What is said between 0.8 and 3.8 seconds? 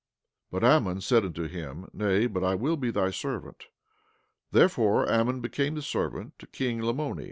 said unto him: Nay, but I will be thy servant.